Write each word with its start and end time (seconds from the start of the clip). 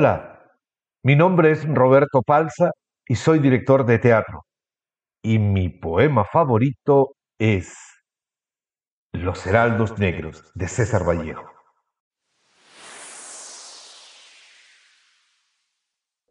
Hola, 0.00 0.48
mi 1.04 1.14
nombre 1.14 1.50
es 1.50 1.68
Roberto 1.68 2.22
Palza 2.22 2.70
y 3.06 3.16
soy 3.16 3.38
director 3.38 3.84
de 3.84 3.98
teatro. 3.98 4.46
Y 5.22 5.38
mi 5.38 5.68
poema 5.68 6.24
favorito 6.24 7.16
es 7.38 7.76
Los 9.12 9.46
Heraldos 9.46 9.98
Negros 9.98 10.52
de 10.54 10.68
César 10.68 11.06
Vallejo. 11.06 11.44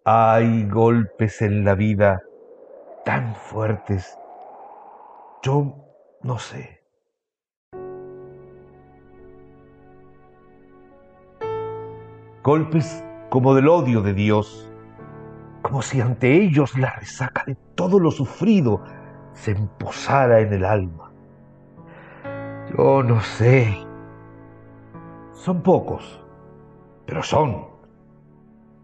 Hay 0.04 0.68
golpes 0.68 1.44
en 1.44 1.64
la 1.64 1.76
vida 1.76 2.24
tan 3.06 3.36
fuertes. 3.36 4.18
Yo 5.44 5.76
no 6.24 6.40
sé. 6.40 6.82
Golpes 12.42 13.04
como 13.30 13.54
del 13.54 13.68
odio 13.68 14.02
de 14.02 14.14
Dios, 14.14 14.72
como 15.62 15.82
si 15.82 16.02
ante 16.02 16.34
ellos 16.34 16.78
la 16.78 16.92
resaca 16.96 17.44
de 17.46 17.56
todo 17.76 18.00
lo 18.00 18.12
sufrido 18.12 18.82
se 19.34 19.52
emposara 19.52 20.40
en 20.40 20.54
el 20.54 20.66
alma. 20.66 21.12
Yo 22.76 23.04
no 23.04 23.22
sé. 23.22 23.78
Son 25.34 25.62
pocos, 25.62 26.24
pero 27.06 27.24
son. 27.24 27.68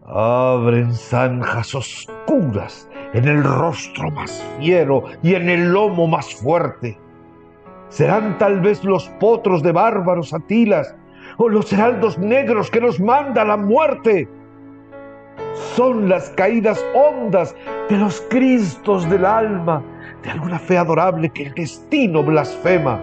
Abren 0.06 0.94
zanjas 0.94 1.74
oscuras 1.74 2.88
en 3.12 3.26
el 3.26 3.42
rostro 3.42 4.10
más 4.10 4.42
fiero 4.58 5.02
y 5.22 5.34
en 5.34 5.48
el 5.48 5.72
lomo 5.72 6.06
más 6.06 6.34
fuerte. 6.34 6.98
Serán 7.88 8.38
tal 8.38 8.60
vez 8.60 8.84
los 8.84 9.08
potros 9.20 9.62
de 9.62 9.72
bárbaros 9.72 10.32
atilas 10.32 10.94
o 11.38 11.48
los 11.48 11.72
heraldos 11.72 12.18
negros 12.18 12.70
que 12.70 12.80
nos 12.80 13.00
manda 13.00 13.44
la 13.44 13.56
muerte. 13.56 14.28
Son 15.74 16.08
las 16.08 16.30
caídas 16.30 16.84
hondas 16.94 17.54
de 17.88 17.98
los 17.98 18.20
cristos 18.30 19.08
del 19.08 19.24
alma, 19.24 19.82
de 20.22 20.30
alguna 20.30 20.58
fe 20.58 20.78
adorable 20.78 21.30
que 21.30 21.44
el 21.44 21.54
destino 21.54 22.22
blasfema. 22.22 23.00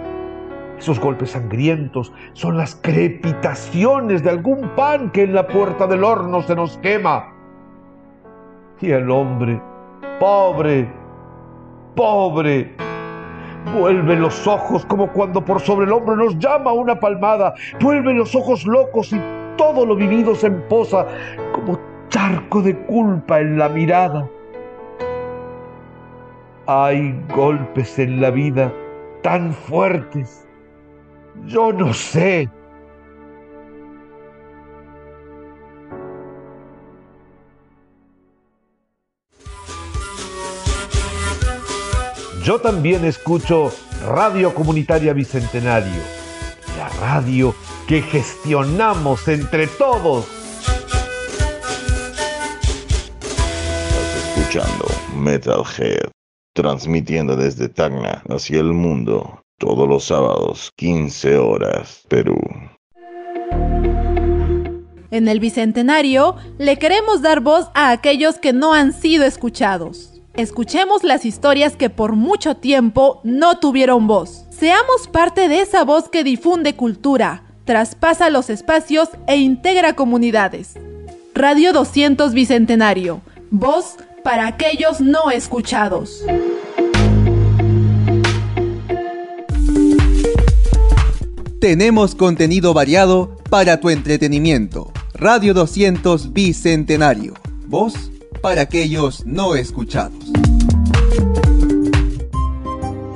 Esos 0.78 1.00
golpes 1.00 1.32
sangrientos 1.32 2.12
son 2.34 2.58
las 2.58 2.76
crepitaciones 2.76 4.24
de 4.24 4.32
algún 4.32 4.68
pan 4.76 5.12
que 5.12 5.24
en 5.24 5.34
la 5.34 5.48
puerta 5.48 5.88
del 5.88 6.04
horno 6.04 6.42
se 6.42 6.56
nos 6.56 6.78
quema. 6.80 7.32
Y 8.82 8.92
el 8.92 9.10
hombre, 9.10 9.62
pobre, 10.20 10.90
pobre, 11.96 12.76
Vuelve 13.72 14.16
los 14.16 14.46
ojos 14.46 14.86
como 14.86 15.12
cuando 15.12 15.44
por 15.44 15.60
sobre 15.62 15.86
el 15.86 15.94
hombro 15.94 16.16
nos 16.16 16.38
llama 16.38 16.74
una 16.74 17.00
palmada. 17.00 17.54
Vuelve 17.80 18.14
los 18.14 18.36
ojos 18.36 18.66
locos 18.66 19.14
y 19.14 19.22
todo 19.58 19.86
lo 19.86 19.96
vivido 19.96 20.36
se 20.36 20.48
emposa 20.48 21.08
como 21.54 21.80
charco 22.10 22.62
de 22.62 22.76
culpa 22.86 23.40
en 23.40 23.58
la 23.58 23.70
mirada. 23.70 24.30
Hay 26.68 27.20
golpes 27.36 27.98
en 28.00 28.22
la 28.22 28.30
vida 28.30 28.72
tan 29.22 29.54
fuertes. 29.54 30.48
Yo 31.46 31.74
no 31.74 31.94
sé. 31.94 32.50
Yo 42.44 42.60
también 42.60 43.06
escucho 43.06 43.72
Radio 44.06 44.54
Comunitaria 44.54 45.14
Bicentenario, 45.14 46.02
la 46.78 46.90
radio 47.00 47.56
que 47.88 48.02
gestionamos 48.02 49.30
entre 49.30 49.68
todos. 49.68 50.26
Estás 53.22 54.38
escuchando 54.38 54.86
Metalhead, 55.16 56.10
transmitiendo 56.54 57.38
desde 57.38 57.70
Tacna 57.70 58.22
hacia 58.28 58.60
el 58.60 58.74
mundo, 58.74 59.42
todos 59.58 59.88
los 59.88 60.04
sábados, 60.04 60.70
15 60.76 61.38
horas, 61.38 62.04
Perú. 62.10 62.38
En 65.12 65.30
el 65.30 65.40
Bicentenario 65.40 66.36
le 66.58 66.78
queremos 66.78 67.22
dar 67.22 67.40
voz 67.40 67.70
a 67.74 67.92
aquellos 67.92 68.38
que 68.38 68.52
no 68.52 68.74
han 68.74 68.92
sido 68.92 69.24
escuchados. 69.24 70.13
Escuchemos 70.36 71.04
las 71.04 71.26
historias 71.26 71.76
que 71.76 71.92
por 71.92 72.16
mucho 72.16 72.56
tiempo 72.56 73.22
no 73.24 73.60
tuvieron 73.60 74.08
voz. 74.08 74.46
Seamos 74.50 75.08
parte 75.08 75.48
de 75.48 75.62
esa 75.62 75.84
voz 75.84 76.10
que 76.10 76.24
difunde 76.24 76.76
cultura, 76.76 77.44
traspasa 77.66 78.32
los 78.32 78.50
espacios 78.50 79.10
e 79.28 79.38
integra 79.38 79.94
comunidades. 79.94 80.74
Radio 81.36 81.72
200 81.72 82.34
Bicentenario. 82.34 83.22
Voz 83.52 83.98
para 84.24 84.48
aquellos 84.48 85.02
no 85.02 85.30
escuchados. 85.30 86.26
Tenemos 91.62 92.16
contenido 92.16 92.74
variado 92.74 93.38
para 93.52 93.80
tu 93.80 93.92
entretenimiento. 93.92 94.92
Radio 95.14 95.54
200 95.54 96.34
Bicentenario. 96.34 97.36
Voz 97.68 98.10
para 98.44 98.62
aquellos 98.64 99.26
no 99.26 99.56
escuchados. 99.56 100.20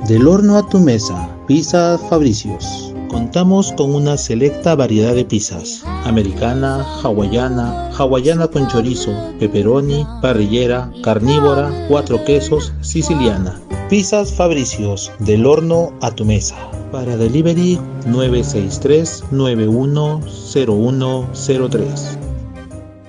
Del 0.08 0.26
horno 0.26 0.56
a 0.56 0.66
tu 0.66 0.80
mesa, 0.80 1.28
Pizza 1.46 1.98
Fabricios. 2.08 2.94
Contamos 3.10 3.74
con 3.74 3.94
una 3.94 4.16
selecta 4.16 4.74
variedad 4.74 5.14
de 5.14 5.26
pizzas, 5.26 5.82
americana, 6.04 6.82
hawaiana, 7.02 7.90
hawaiana 7.90 8.48
con 8.48 8.68
chorizo, 8.68 9.12
pepperoni, 9.38 10.06
parrillera, 10.22 10.90
carnívora, 11.02 11.70
cuatro 11.88 12.24
quesos, 12.24 12.72
siciliana. 12.80 13.60
Pizzas 13.90 14.32
Fabricios, 14.32 15.12
del 15.18 15.44
horno 15.44 15.92
a 16.00 16.10
tu 16.10 16.24
mesa. 16.24 16.56
Para 16.90 17.18
delivery 17.18 17.78
963 18.06 19.24
910103. 19.30 22.17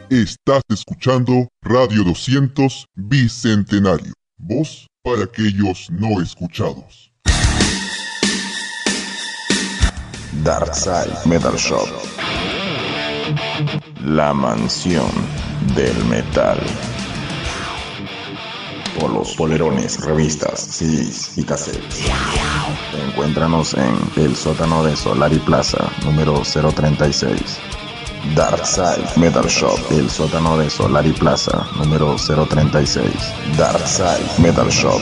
Estás 0.09 0.63
escuchando 0.69 1.47
Radio 1.61 2.03
200 2.03 2.87
Bicentenario. 2.95 4.11
Voz 4.39 4.87
para 5.03 5.25
aquellos 5.25 5.87
no 5.91 6.19
escuchados. 6.19 7.11
Darkside 10.43 11.13
Metal 11.25 11.55
Shop. 11.55 11.87
La 14.03 14.33
mansión 14.33 15.11
del 15.75 16.03
metal. 16.05 16.59
Polos, 18.99 19.35
polerones, 19.35 20.03
revistas, 20.03 20.59
CDs 20.59 21.37
y 21.37 21.43
cassettes. 21.43 22.05
Encuéntranos 23.09 23.75
en 23.75 23.95
el 24.15 24.35
sótano 24.35 24.83
de 24.83 24.95
Solari 24.95 25.37
Plaza, 25.37 25.87
número 26.03 26.41
036. 26.41 27.59
Darkside 28.35 29.07
Metal 29.15 29.45
Shop, 29.45 29.79
el 29.91 30.09
sótano 30.09 30.57
de 30.57 30.69
Solari 30.69 31.13
Plaza, 31.13 31.65
número 31.77 32.15
036. 32.17 33.11
Darkside 33.57 34.41
Metal 34.41 34.67
Shop. 34.67 35.01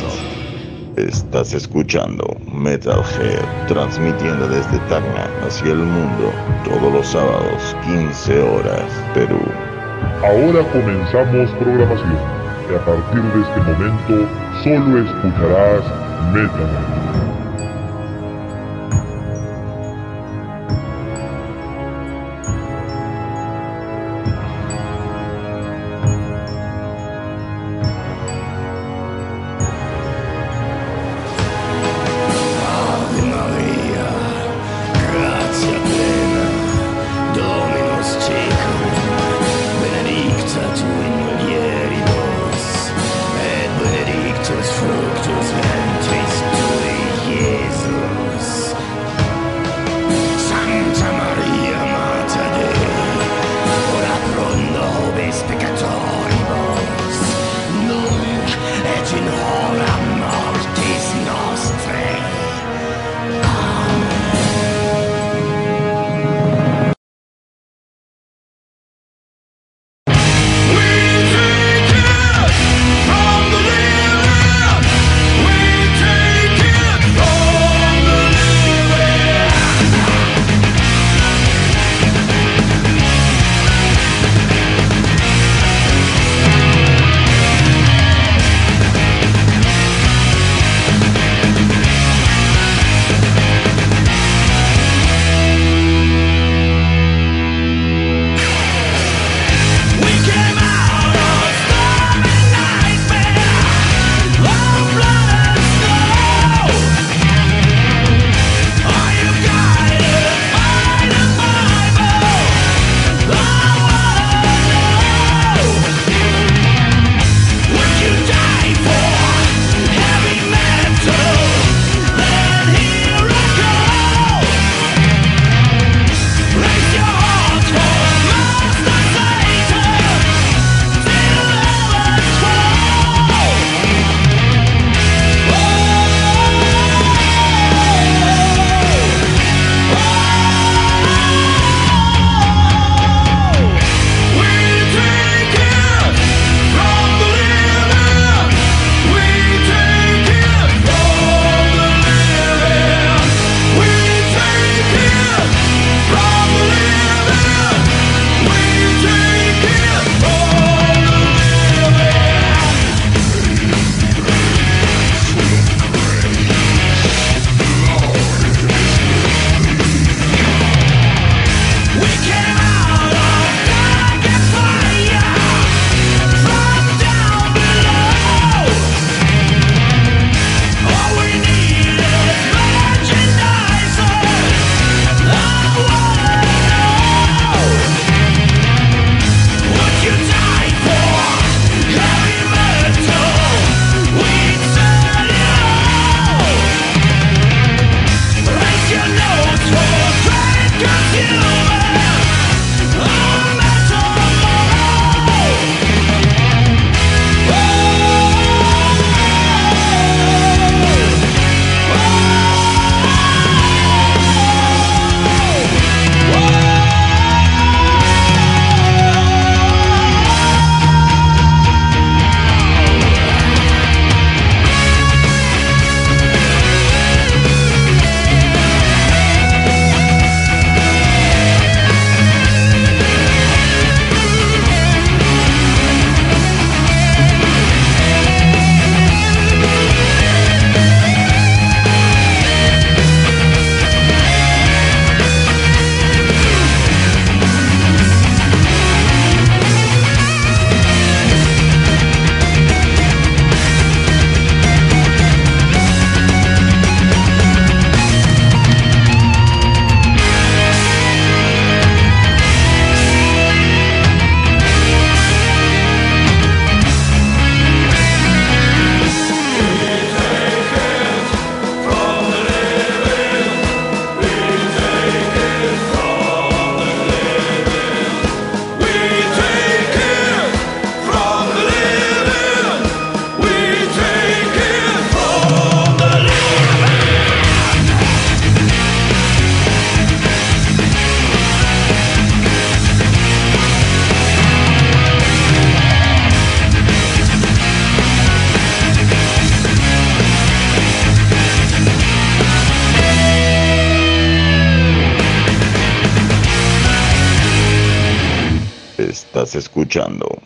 Estás 0.95 1.53
escuchando 1.53 2.25
Metalhead, 2.53 3.43
transmitiendo 3.67 4.47
desde 4.47 4.77
Tacna 4.87 5.29
hacia 5.45 5.71
el 5.71 5.79
mundo, 5.79 6.31
todos 6.63 6.93
los 6.93 7.07
sábados, 7.07 7.75
15 7.85 8.39
horas, 8.39 8.85
Perú. 9.13 9.41
Ahora 10.23 10.63
comenzamos 10.71 11.49
programación 11.59 12.19
y 12.69 12.75
a 12.75 12.85
partir 12.85 13.23
de 13.23 13.41
este 13.41 13.59
momento 13.61 14.29
solo 14.63 15.03
escucharás 15.03 15.83
Metal. 16.33 17.46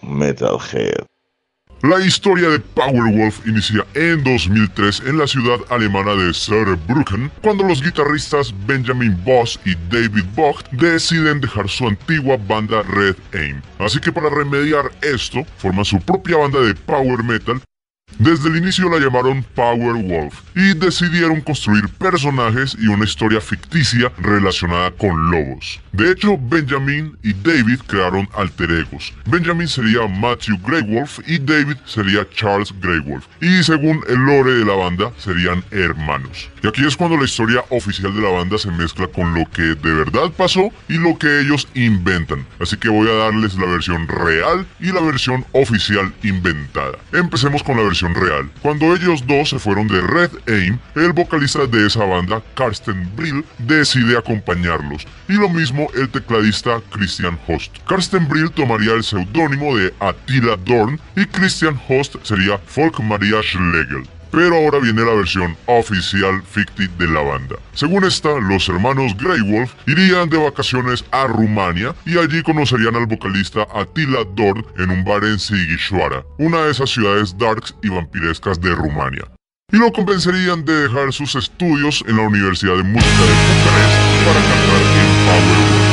Metalhead. 0.02 1.06
La 1.84 2.00
historia 2.00 2.50
de 2.50 2.60
Powerwolf 2.60 3.46
inicia 3.46 3.86
en 3.96 4.24
2003 4.24 5.02
en 5.08 5.18
la 5.18 5.28
ciudad 5.28 5.58
alemana 5.70 6.14
de 6.14 6.34
Saarbrücken, 6.34 7.32
cuando 7.42 7.64
los 7.64 7.82
guitarristas 7.82 8.54
Benjamin 8.66 9.18
Voss 9.26 9.60
y 9.66 9.76
David 9.90 10.26
Vogt 10.36 10.70
deciden 10.72 11.42
dejar 11.42 11.68
su 11.68 11.88
antigua 11.88 12.38
banda 12.48 12.84
Red 12.84 13.16
Aim. 13.34 13.62
Así 13.80 14.00
que 14.00 14.12
para 14.12 14.30
remediar 14.30 14.92
esto, 15.02 15.44
forman 15.58 15.84
su 15.84 16.00
propia 16.00 16.38
banda 16.38 16.62
de 16.62 16.76
power 16.76 17.24
metal 17.24 17.62
desde 18.20 18.50
el 18.50 18.58
inicio 18.58 18.90
la 18.90 19.00
llamaron 19.00 19.44
Power 19.56 19.96
Wolf 20.04 20.36
y 20.56 20.74
decidieron 20.74 21.42
construir 21.42 21.88
personajes 21.90 22.76
y 22.80 22.88
una 22.88 23.06
historia 23.06 23.42
ficticia 23.42 24.12
relacionada 24.18 24.92
con 24.92 25.32
lobos. 25.32 25.80
De 25.92 26.12
hecho, 26.12 26.38
Benjamin 26.38 27.18
y 27.24 27.34
David 27.34 27.80
crearon 27.88 28.28
alter 28.36 28.72
egos. 28.72 29.14
Benjamin 29.26 29.68
sería 29.68 30.08
Matthew 30.08 30.58
Greywolf 30.66 31.20
y 31.28 31.38
David 31.38 31.78
sería 31.86 32.28
Charles 32.30 32.74
Greywolf. 32.82 33.26
Y 33.42 33.64
según 33.64 34.02
el 34.08 34.20
lore 34.20 34.54
de 34.54 34.66
la 34.66 34.76
banda, 34.76 35.12
serían 35.18 35.64
hermanos. 35.72 36.50
Y 36.64 36.68
aquí 36.68 36.86
es 36.86 36.96
cuando 36.96 37.18
la 37.18 37.26
historia 37.26 37.64
oficial 37.70 38.14
de 38.16 38.22
la 38.22 38.30
banda 38.30 38.58
se 38.58 38.72
mezcla 38.72 39.08
con 39.08 39.34
lo 39.34 39.50
que 39.52 39.62
de 39.62 39.94
verdad 39.94 40.32
pasó 40.36 40.70
y 40.88 40.98
lo 40.98 41.18
que 41.18 41.42
ellos 41.42 41.68
inventan. 41.74 42.46
Así 42.60 42.78
que 42.78 42.90
voy 42.90 43.10
a 43.10 43.14
darles 43.14 43.56
la 43.56 43.66
versión 43.66 44.08
real 44.08 44.66
y 44.80 44.92
la 44.92 45.02
versión 45.02 45.46
oficial 45.54 46.14
inventada. 46.24 46.98
Empecemos 47.14 47.64
con 47.64 47.78
la 47.78 47.84
versión 47.84 48.01
real. 48.10 48.50
Cuando 48.62 48.96
ellos 48.96 49.26
dos 49.28 49.50
se 49.50 49.60
fueron 49.60 49.88
de 49.88 50.02
Red 50.02 50.32
Aim, 50.48 50.80
el 50.96 51.14
vocalista 51.14 51.66
de 51.66 51.88
esa 51.88 52.04
banda, 52.06 52.42
Karsten 52.56 53.10
Brill, 53.16 53.46
decide 53.60 54.18
acompañarlos. 54.18 55.06
Y 55.28 55.34
lo 55.34 55.50
mismo 55.50 55.88
el 55.96 56.10
tecladista 56.10 56.82
Christian 56.92 57.40
Host. 57.48 57.78
Karsten 57.88 58.28
Brill 58.28 58.52
tomaría 58.52 58.94
el 58.94 59.04
seudónimo 59.04 59.78
de 59.78 59.94
Attila 60.00 60.58
Dorn 60.66 61.00
y 61.16 61.26
Christian 61.26 61.80
Host 61.88 62.16
sería 62.24 62.58
Folk 62.58 63.00
Maria 63.00 63.42
Schlegel. 63.44 64.04
Pero 64.32 64.56
ahora 64.56 64.80
viene 64.80 65.04
la 65.04 65.14
versión 65.14 65.58
oficial 65.66 66.42
ficti 66.44 66.88
de 66.98 67.08
la 67.08 67.22
banda. 67.22 67.56
Según 67.74 68.06
esta, 68.06 68.40
los 68.40 68.68
hermanos 68.70 69.16
Greywolf 69.18 69.74
irían 69.88 70.30
de 70.30 70.38
vacaciones 70.38 71.04
a 71.12 71.28
Rumania 71.28 71.94
y 72.06 72.18
allí 72.18 72.42
conocerían 72.44 72.96
al 72.96 73.06
vocalista 73.06 73.68
Attila 73.74 74.24
Dorn 74.36 74.66
en 74.78 74.90
un 74.90 75.04
bar 75.04 75.24
en 75.24 75.38
Sighishuara, 75.38 76.24
una 76.38 76.62
de 76.62 76.72
esas 76.72 76.90
ciudades 76.90 77.38
darks 77.38 77.76
y 77.84 77.90
vampirescas 77.90 78.60
de 78.62 78.74
Rumania. 78.74 79.26
Y 79.74 79.78
lo 79.78 79.92
convencerían 79.92 80.66
de 80.66 80.88
dejar 80.88 81.14
sus 81.14 81.36
estudios 81.36 82.04
en 82.08 82.18
la 82.18 82.24
Universidad 82.24 82.76
de 82.76 82.84
Música 82.84 83.10
de 83.10 83.32
Bucarest 83.32 84.26
para 84.26 84.40
cantar 84.42 84.82
en 84.82 85.26
Power 85.26 85.91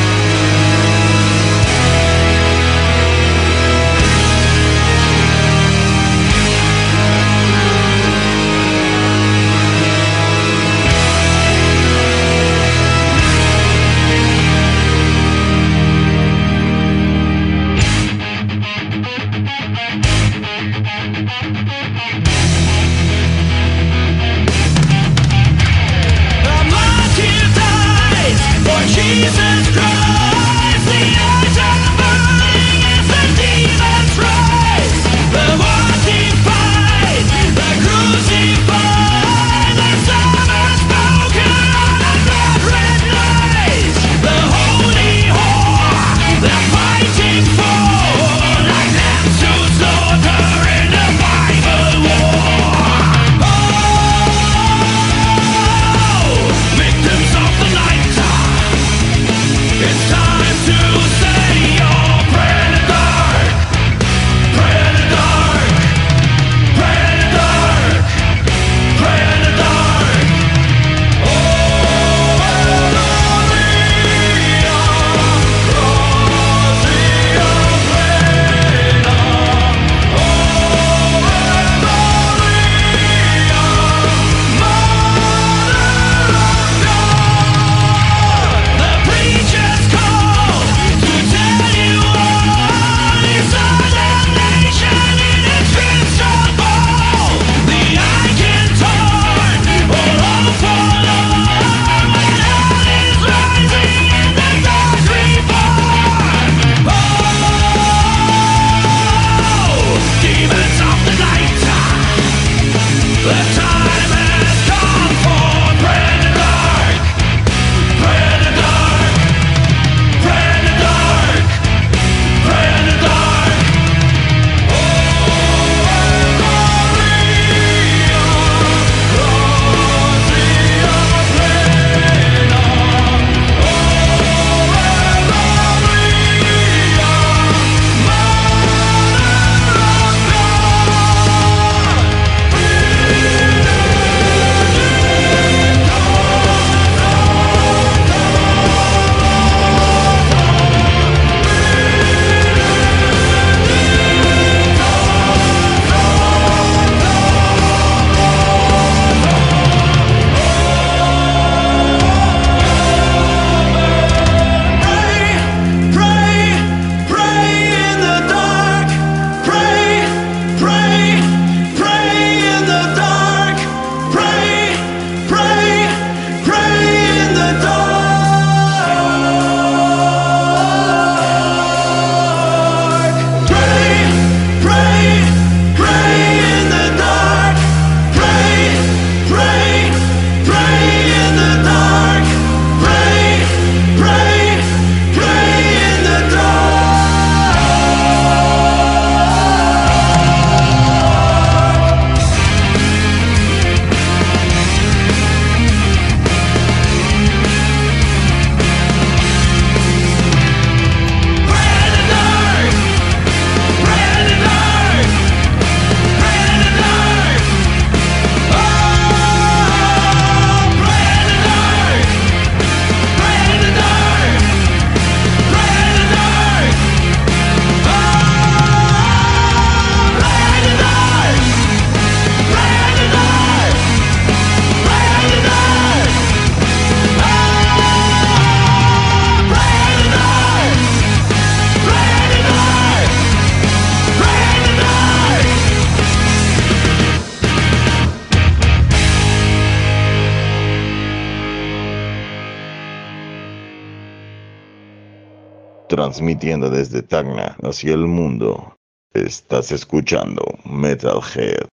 transmitiendo 255.98 256.70
desde 256.70 257.02
Tacna 257.02 257.56
hacia 257.64 257.92
el 257.92 258.06
mundo. 258.06 258.76
Estás 259.14 259.72
escuchando 259.72 260.44
Metalhead. 260.64 261.66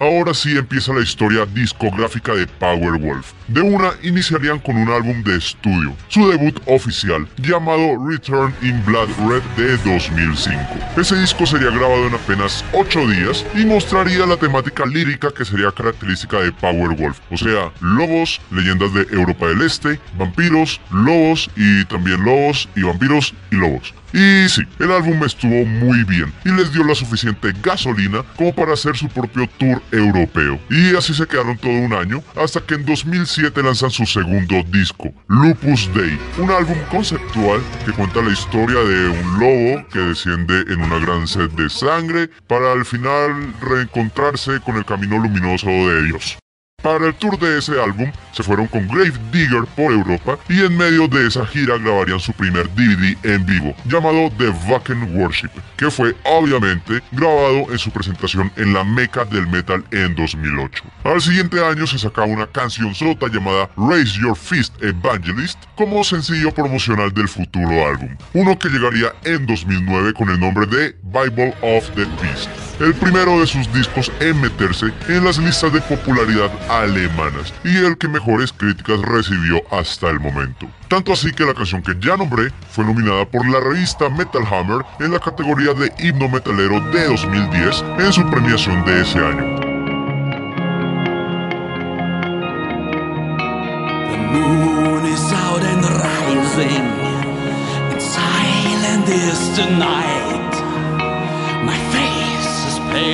Ahora 0.00 0.32
sí 0.32 0.56
empieza 0.56 0.92
la 0.92 1.00
historia 1.00 1.44
discográfica 1.44 2.32
de 2.32 2.46
Powerwolf. 2.46 3.32
De 3.48 3.60
una 3.60 3.90
iniciarían 4.04 4.60
con 4.60 4.76
un 4.76 4.88
álbum 4.88 5.24
de 5.24 5.36
estudio, 5.36 5.92
su 6.06 6.28
debut 6.30 6.56
oficial, 6.66 7.26
llamado 7.38 7.96
Return 8.08 8.54
in 8.62 8.80
Blood 8.86 9.08
Red 9.28 9.42
de 9.56 9.76
2005. 9.78 10.60
Ese 10.96 11.16
disco 11.16 11.44
sería 11.46 11.70
grabado 11.70 12.06
en 12.06 12.14
apenas 12.14 12.64
8 12.74 13.08
días 13.08 13.44
y 13.56 13.64
mostraría 13.64 14.24
la 14.24 14.36
temática 14.36 14.86
lírica 14.86 15.32
que 15.36 15.44
sería 15.44 15.72
característica 15.72 16.38
de 16.38 16.52
Powerwolf, 16.52 17.18
o 17.32 17.36
sea, 17.36 17.72
lobos, 17.80 18.40
leyendas 18.52 18.94
de 18.94 19.02
Europa 19.10 19.48
del 19.48 19.62
Este, 19.62 19.98
vampiros, 20.16 20.80
lobos 20.92 21.50
y 21.56 21.84
también 21.86 22.22
lobos 22.24 22.68
y 22.76 22.82
vampiros 22.84 23.34
y 23.50 23.56
lobos. 23.56 23.92
Y 24.12 24.48
sí, 24.48 24.62
el 24.78 24.90
álbum 24.90 25.22
estuvo 25.24 25.64
muy 25.64 26.02
bien 26.04 26.32
y 26.44 26.50
les 26.50 26.72
dio 26.72 26.84
la 26.84 26.94
suficiente 26.94 27.52
gasolina 27.62 28.24
como 28.36 28.54
para 28.54 28.72
hacer 28.72 28.96
su 28.96 29.08
propio 29.08 29.48
tour 29.58 29.82
europeo. 29.92 30.58
Y 30.70 30.96
así 30.96 31.12
se 31.12 31.26
quedaron 31.26 31.58
todo 31.58 31.72
un 31.72 31.92
año 31.92 32.22
hasta 32.36 32.60
que 32.60 32.74
en 32.74 32.86
2007 32.86 33.62
lanzan 33.62 33.90
su 33.90 34.06
segundo 34.06 34.62
disco, 34.70 35.12
Lupus 35.28 35.90
Day, 35.94 36.18
un 36.38 36.50
álbum 36.50 36.78
conceptual 36.90 37.60
que 37.84 37.92
cuenta 37.92 38.22
la 38.22 38.32
historia 38.32 38.78
de 38.78 39.08
un 39.08 39.38
lobo 39.38 39.88
que 39.92 39.98
desciende 39.98 40.72
en 40.72 40.80
una 40.80 40.98
gran 40.98 41.26
sed 41.26 41.50
de 41.50 41.68
sangre 41.68 42.28
para 42.46 42.72
al 42.72 42.84
final 42.84 43.54
reencontrarse 43.60 44.60
con 44.60 44.76
el 44.76 44.84
camino 44.84 45.18
luminoso 45.18 45.68
de 45.68 46.04
Dios. 46.04 46.38
Para 46.80 47.08
el 47.08 47.14
tour 47.16 47.36
de 47.40 47.58
ese 47.58 47.72
álbum 47.82 48.12
se 48.30 48.44
fueron 48.44 48.68
con 48.68 48.86
Grave 48.86 49.12
Digger 49.32 49.64
por 49.74 49.90
Europa 49.90 50.38
y 50.48 50.60
en 50.60 50.76
medio 50.76 51.08
de 51.08 51.26
esa 51.26 51.44
gira 51.44 51.76
grabarían 51.76 52.20
su 52.20 52.32
primer 52.32 52.68
DVD 52.72 53.16
en 53.24 53.44
vivo 53.44 53.74
llamado 53.84 54.30
The 54.38 54.50
Wacken 54.70 55.16
Worship, 55.16 55.50
que 55.76 55.90
fue 55.90 56.14
obviamente 56.22 57.02
grabado 57.10 57.66
en 57.72 57.78
su 57.80 57.90
presentación 57.90 58.52
en 58.54 58.72
la 58.72 58.84
meca 58.84 59.24
del 59.24 59.48
metal 59.48 59.84
en 59.90 60.14
2008. 60.14 60.84
Al 61.02 61.20
siguiente 61.20 61.62
año 61.64 61.84
se 61.84 61.98
sacaba 61.98 62.28
una 62.28 62.46
canción 62.46 62.94
sota 62.94 63.26
llamada 63.26 63.68
Raise 63.76 64.16
Your 64.20 64.36
Fist 64.36 64.80
Evangelist 64.80 65.58
como 65.74 66.04
sencillo 66.04 66.54
promocional 66.54 67.12
del 67.12 67.26
futuro 67.26 67.88
álbum, 67.88 68.16
uno 68.34 68.56
que 68.56 68.68
llegaría 68.68 69.12
en 69.24 69.44
2009 69.46 70.12
con 70.12 70.30
el 70.30 70.38
nombre 70.38 70.64
de 70.66 70.96
Bible 71.02 71.52
of 71.60 71.90
the 71.96 72.04
Beast 72.22 72.67
el 72.80 72.94
primero 72.94 73.40
de 73.40 73.46
sus 73.46 73.72
discos 73.72 74.10
en 74.20 74.40
meterse 74.40 74.86
en 75.08 75.24
las 75.24 75.38
listas 75.38 75.72
de 75.72 75.80
popularidad 75.80 76.50
alemanas 76.70 77.52
y 77.64 77.76
el 77.76 77.98
que 77.98 78.08
mejores 78.08 78.52
críticas 78.52 79.00
recibió 79.02 79.62
hasta 79.70 80.10
el 80.10 80.20
momento. 80.20 80.66
Tanto 80.88 81.12
así 81.12 81.32
que 81.32 81.44
la 81.44 81.54
canción 81.54 81.82
que 81.82 81.94
ya 82.00 82.16
nombré 82.16 82.50
fue 82.70 82.84
nominada 82.84 83.24
por 83.24 83.48
la 83.48 83.60
revista 83.60 84.08
Metal 84.08 84.42
Hammer 84.50 84.84
en 85.00 85.12
la 85.12 85.18
categoría 85.18 85.74
de 85.74 85.92
himno 85.98 86.28
metalero 86.28 86.80
de 86.92 87.04
2010 87.08 87.84
en 87.98 88.12
su 88.12 88.28
premiación 88.30 88.84
de 88.84 89.02
ese 89.02 89.18
año. 89.18 89.68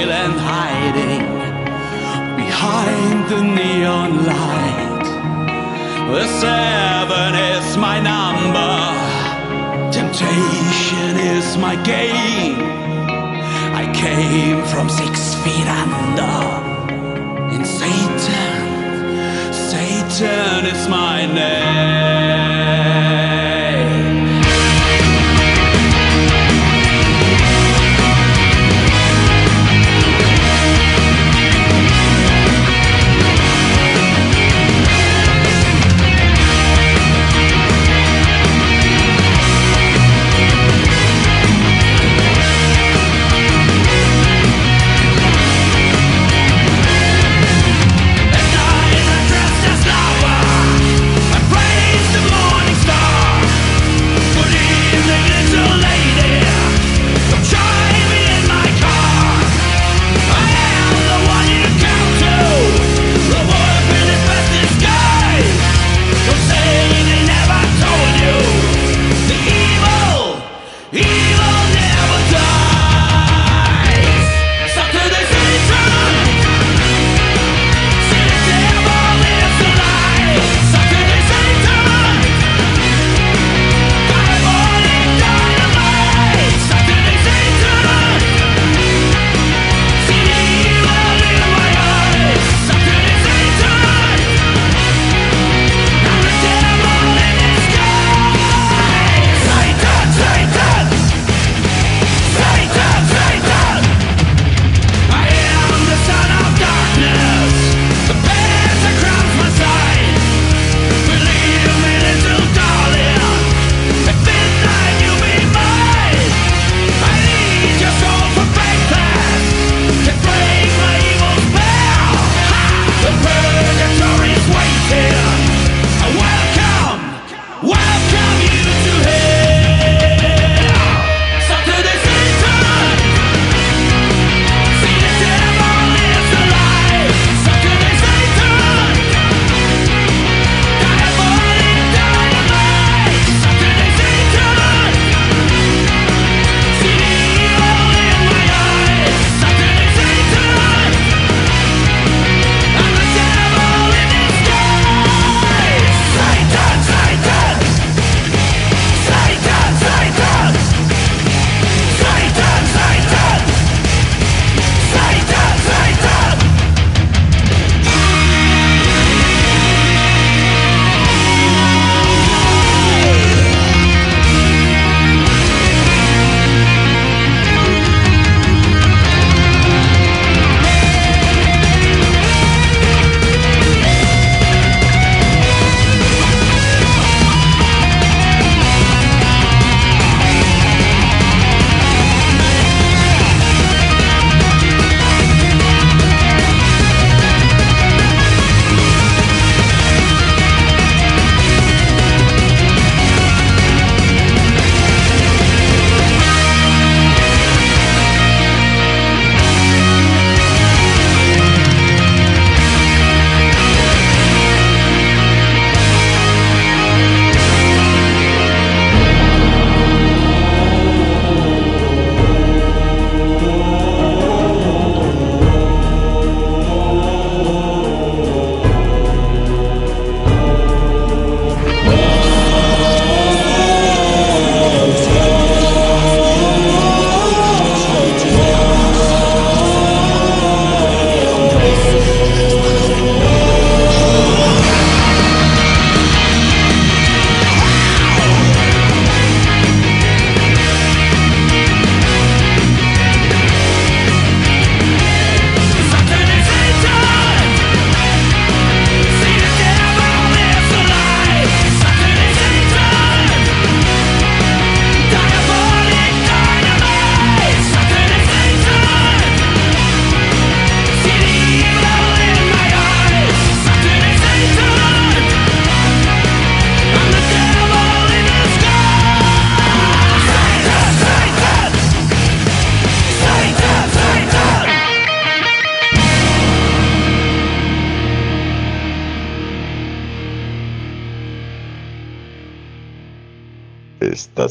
And 0.03 0.35
hiding 0.39 1.25
behind 2.37 3.29
the 3.31 3.43
neon 3.43 4.25
light. 4.27 5.07
The 6.13 6.27
seven 6.27 7.35
is 7.35 7.77
my 7.77 8.01
number, 8.01 8.75
temptation 9.93 11.17
is 11.35 11.57
my 11.57 11.77
game. 11.83 12.59
I 13.83 13.85
came 13.95 14.65
from 14.67 14.89
six 14.89 15.35
feet 15.43 15.69
under, 15.83 16.39
and 17.55 17.67
Satan, 17.67 19.53
Satan 19.53 20.67
is 20.67 20.89
my 20.89 21.27
name. 21.27 22.44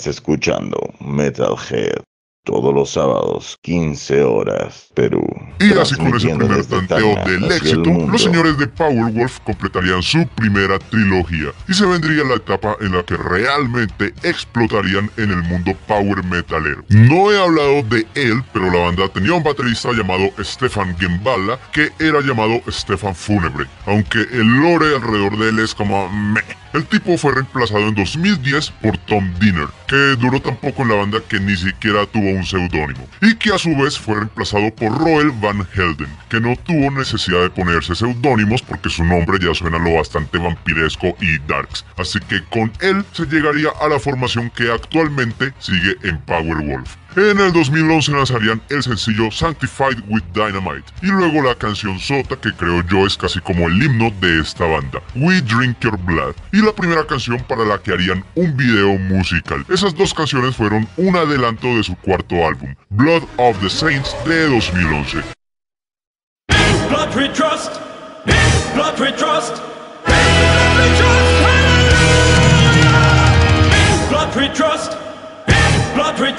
Estás 0.04 0.18
escuchando 0.18 0.78
Metalhead 1.00 2.04
todos 2.44 2.74
los 2.74 2.90
sábados, 2.90 3.58
15 3.62 4.22
horas, 4.22 4.90
Perú. 4.94 5.26
Y 5.62 5.72
así 5.80 5.96
con 5.96 6.14
ese 6.14 6.36
primer 6.36 6.66
tanteo 6.66 7.16
del 7.24 7.50
éxito, 7.50 7.90
los 8.12 8.22
señores 8.22 8.58
de 8.58 8.68
Powerwolf 8.68 9.40
completarían 9.46 10.04
su 10.04 10.28
primera 10.36 10.78
trilogía 10.78 11.54
y 11.70 11.74
se 11.74 11.86
vendría 11.86 12.26
la 12.26 12.36
etapa 12.36 12.76
en 12.82 12.92
la 12.92 13.04
que 13.04 13.16
realmente 13.16 14.14
explotarían 14.24 15.10
en 15.16 15.32
el 15.32 15.42
mundo 15.44 15.72
power 15.88 16.22
metalero. 16.26 16.84
No 16.90 17.32
he 17.32 17.42
hablado 17.42 17.84
de 17.84 18.06
él, 18.16 18.44
pero 18.52 18.70
la 18.70 18.80
banda 18.80 19.08
tenía 19.08 19.32
un 19.32 19.44
baterista 19.44 19.94
llamado 19.94 20.32
Stefan 20.42 20.98
Gembala 20.98 21.58
que 21.72 21.92
era 22.00 22.20
llamado 22.20 22.60
Stefan 22.68 23.16
Funebre, 23.16 23.68
aunque 23.86 24.20
el 24.20 24.48
lore 24.48 24.98
alrededor 24.98 25.38
de 25.38 25.48
él 25.48 25.60
es 25.60 25.74
como 25.74 26.10
meh. 26.10 26.63
El 26.74 26.86
tipo 26.86 27.16
fue 27.20 27.36
reemplazado 27.36 27.88
en 27.88 27.94
2010 27.94 28.72
por 28.82 28.98
Tom 28.98 29.32
Dinner, 29.40 29.68
que 29.88 30.16
duró 30.20 30.42
tan 30.42 30.56
poco 30.56 30.82
en 30.82 30.90
la 30.90 30.96
banda 30.96 31.20
que 31.30 31.40
ni 31.40 31.56
siquiera 31.56 32.08
tuvo 32.08 32.32
un 32.32 32.44
seudónimo, 32.44 33.08
y 33.22 33.36
que 33.36 33.54
a 33.54 33.60
su 33.60 33.76
vez 33.76 34.00
fue 34.00 34.16
reemplazado 34.16 34.74
por 34.74 34.98
Roel 34.98 35.30
Van 35.32 35.68
Helden, 35.76 36.10
que 36.30 36.42
no 36.42 36.56
tuvo 36.56 36.90
necesidad 36.90 37.42
de 37.44 37.52
ponerse 37.52 37.94
seudónimos 37.94 38.64
porque 38.64 38.90
su 38.90 39.04
nombre 39.04 39.38
ya 39.40 39.54
suena 39.54 39.78
lo 39.78 39.94
bastante 39.98 40.40
vampiresco 40.40 41.16
y 41.22 41.38
darks, 41.48 41.86
así 41.96 42.20
que 42.22 42.44
con 42.46 42.72
él 42.82 43.06
se 43.12 43.28
llegaría 43.28 43.70
a 43.80 43.88
la 43.88 44.00
formación 44.00 44.50
que 44.50 44.72
actualmente 44.72 45.54
sigue 45.60 45.96
en 46.02 46.18
Powerwolf. 46.22 47.03
En 47.16 47.40
el 47.40 47.54
2011 47.54 48.12
lanzarían 48.12 48.60
el 48.70 48.82
sencillo 48.82 49.30
Sanctified 49.30 50.00
with 50.08 50.24
Dynamite 50.34 50.92
y 51.04 51.08
luego 51.08 51.44
la 51.44 51.54
canción 51.54 52.00
Sota 52.00 52.36
que 52.38 52.52
creo 52.54 52.82
yo 52.90 53.06
es 53.06 53.16
casi 53.16 53.40
como 53.40 53.68
el 53.68 53.84
himno 53.84 54.10
de 54.20 54.42
esta 54.42 54.66
banda, 54.66 55.00
We 55.14 55.40
Drink 55.42 55.78
Your 55.82 55.96
Blood, 56.00 56.34
y 56.52 56.64
la 56.64 56.74
primera 56.74 57.06
canción 57.06 57.38
para 57.48 57.66
la 57.66 57.78
que 57.78 57.92
harían 57.92 58.26
un 58.34 58.58
video 58.58 58.98
musical. 58.98 59.64
Esas 59.70 59.94
dos 59.94 60.12
canciones 60.12 60.56
fueron 60.56 60.88
un 60.98 61.16
adelanto 61.16 61.68
de 61.68 61.84
su 61.84 61.96
cuarto 61.98 62.48
álbum, 62.48 62.74
Blood 62.90 63.24
of 63.38 63.60
the 63.60 63.70
Saints 63.70 64.16
de 64.26 64.50
2011. 64.50 65.22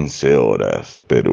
15 0.04 0.36
horas, 0.36 1.02
Perú. 1.08 1.33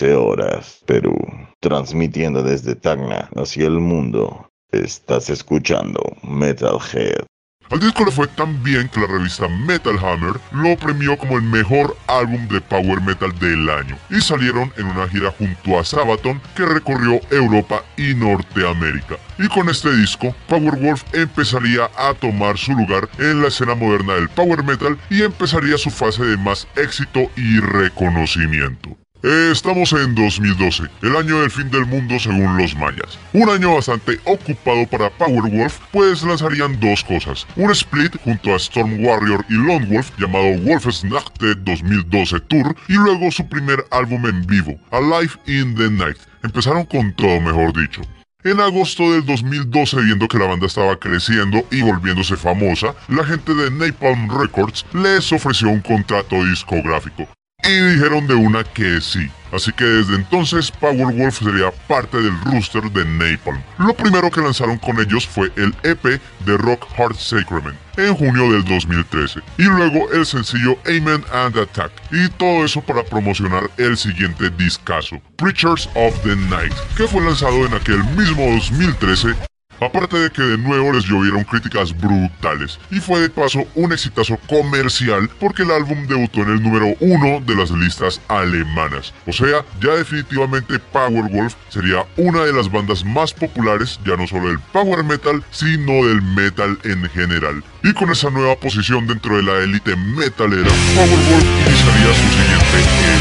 15 0.00 0.14
horas, 0.14 0.80
Perú. 0.86 1.14
Transmitiendo 1.60 2.42
desde 2.42 2.74
Tacna 2.74 3.28
hacia 3.36 3.66
el 3.66 3.80
mundo. 3.80 4.48
Estás 4.72 5.28
escuchando 5.28 6.00
Metalhead. 6.22 7.26
Al 7.68 7.80
disco 7.80 8.06
le 8.06 8.10
fue 8.10 8.26
tan 8.28 8.62
bien 8.62 8.88
que 8.88 9.00
la 9.00 9.08
revista 9.08 9.46
Metal 9.46 9.98
Hammer 9.98 10.40
lo 10.52 10.74
premió 10.78 11.18
como 11.18 11.36
el 11.36 11.42
mejor 11.42 11.94
álbum 12.06 12.48
de 12.48 12.62
power 12.62 13.02
metal 13.02 13.38
del 13.38 13.68
año 13.68 13.98
y 14.08 14.22
salieron 14.22 14.72
en 14.78 14.86
una 14.86 15.06
gira 15.06 15.34
junto 15.36 15.78
a 15.78 15.84
Sabaton 15.84 16.40
que 16.56 16.64
recorrió 16.64 17.20
Europa 17.30 17.84
y 17.98 18.14
Norteamérica. 18.14 19.18
Y 19.38 19.48
con 19.48 19.68
este 19.68 19.94
disco, 19.94 20.34
Powerwolf 20.48 21.04
empezaría 21.12 21.90
a 21.98 22.14
tomar 22.14 22.56
su 22.56 22.72
lugar 22.72 23.06
en 23.18 23.42
la 23.42 23.48
escena 23.48 23.74
moderna 23.74 24.14
del 24.14 24.30
power 24.30 24.64
metal 24.64 24.98
y 25.10 25.22
empezaría 25.22 25.76
su 25.76 25.90
fase 25.90 26.24
de 26.24 26.38
más 26.38 26.66
éxito 26.74 27.30
y 27.36 27.60
reconocimiento. 27.60 28.96
Estamos 29.22 29.92
en 29.92 30.14
2012, 30.14 30.84
el 31.02 31.14
año 31.14 31.42
del 31.42 31.50
fin 31.50 31.70
del 31.70 31.84
mundo 31.84 32.18
según 32.18 32.56
los 32.56 32.74
mayas. 32.74 33.18
Un 33.34 33.50
año 33.50 33.74
bastante 33.74 34.18
ocupado 34.24 34.86
para 34.86 35.10
Powerwolf, 35.10 35.78
pues 35.92 36.22
lanzarían 36.22 36.80
dos 36.80 37.04
cosas. 37.04 37.46
Un 37.54 37.70
split 37.70 38.16
junto 38.24 38.54
a 38.54 38.56
Storm 38.56 39.04
Warrior 39.04 39.44
y 39.50 39.54
Lone 39.54 39.84
Wolf 39.90 40.10
llamado 40.18 40.56
Wolfsnachte 40.62 41.54
2012 41.54 42.40
Tour 42.40 42.74
y 42.88 42.94
luego 42.94 43.30
su 43.30 43.46
primer 43.46 43.84
álbum 43.90 44.24
en 44.26 44.46
vivo, 44.46 44.78
Alive 44.90 45.34
in 45.44 45.74
the 45.74 45.90
Night. 45.90 46.16
Empezaron 46.42 46.86
con 46.86 47.12
todo, 47.12 47.42
mejor 47.42 47.76
dicho. 47.76 48.00
En 48.42 48.58
agosto 48.58 49.12
del 49.12 49.26
2012, 49.26 50.00
viendo 50.00 50.28
que 50.28 50.38
la 50.38 50.46
banda 50.46 50.66
estaba 50.66 50.98
creciendo 50.98 51.62
y 51.70 51.82
volviéndose 51.82 52.38
famosa, 52.38 52.94
la 53.08 53.24
gente 53.26 53.52
de 53.54 53.70
Napalm 53.70 54.30
Records 54.30 54.86
les 54.94 55.30
ofreció 55.30 55.68
un 55.68 55.82
contrato 55.82 56.42
discográfico 56.46 57.28
y 57.64 57.94
dijeron 57.94 58.26
de 58.26 58.34
una 58.34 58.64
que 58.64 59.00
sí. 59.00 59.30
Así 59.52 59.72
que 59.72 59.84
desde 59.84 60.14
entonces 60.14 60.70
Powerwolf 60.70 61.38
sería 61.38 61.72
parte 61.88 62.20
del 62.20 62.38
rooster 62.42 62.82
de 62.92 63.04
Napalm. 63.04 63.60
Lo 63.78 63.94
primero 63.94 64.30
que 64.30 64.40
lanzaron 64.40 64.78
con 64.78 65.00
ellos 65.00 65.26
fue 65.26 65.50
el 65.56 65.74
EP 65.82 66.20
de 66.46 66.56
Rock 66.56 66.86
Heart 66.96 67.16
Sacrament 67.16 67.76
en 67.96 68.14
junio 68.14 68.52
del 68.52 68.64
2013 68.64 69.40
y 69.58 69.64
luego 69.64 70.10
el 70.12 70.24
sencillo 70.24 70.78
Amen 70.86 71.24
and 71.32 71.58
Attack 71.58 71.90
y 72.12 72.28
todo 72.30 72.64
eso 72.64 72.80
para 72.80 73.02
promocionar 73.02 73.68
el 73.76 73.96
siguiente 73.96 74.50
discazo, 74.50 75.20
Preachers 75.36 75.88
of 75.94 76.16
the 76.22 76.36
Night, 76.36 76.72
que 76.96 77.08
fue 77.08 77.20
lanzado 77.20 77.66
en 77.66 77.74
aquel 77.74 78.02
mismo 78.16 78.46
2013 78.52 79.34
Aparte 79.80 80.18
de 80.18 80.30
que 80.30 80.42
de 80.42 80.58
nuevo 80.58 80.92
les 80.92 81.04
llovieron 81.04 81.44
críticas 81.44 81.96
brutales 81.96 82.78
y 82.90 83.00
fue 83.00 83.20
de 83.20 83.30
paso 83.30 83.64
un 83.74 83.92
exitazo 83.92 84.38
comercial 84.46 85.30
porque 85.40 85.62
el 85.62 85.70
álbum 85.70 86.06
debutó 86.06 86.40
en 86.42 86.50
el 86.50 86.62
número 86.62 86.94
uno 87.00 87.40
de 87.40 87.54
las 87.54 87.70
listas 87.70 88.20
alemanas. 88.28 89.14
O 89.26 89.32
sea, 89.32 89.64
ya 89.80 89.94
definitivamente 89.94 90.78
Powerwolf 90.78 91.54
sería 91.68 92.04
una 92.16 92.44
de 92.44 92.52
las 92.52 92.70
bandas 92.70 93.04
más 93.04 93.32
populares 93.32 93.98
ya 94.04 94.16
no 94.16 94.26
solo 94.26 94.48
del 94.48 94.58
power 94.58 95.02
metal, 95.04 95.42
sino 95.50 96.06
del 96.06 96.22
metal 96.22 96.78
en 96.84 97.08
general. 97.10 97.64
Y 97.82 97.92
con 97.94 98.10
esa 98.10 98.30
nueva 98.30 98.56
posición 98.56 99.06
dentro 99.06 99.36
de 99.36 99.42
la 99.42 99.58
élite 99.58 99.96
metalera, 99.96 100.70
Powerwolf 100.94 101.44
iniciaría 101.66 102.14
su 102.14 102.28
siguiente 102.36 102.78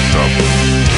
etapa. 0.10 0.89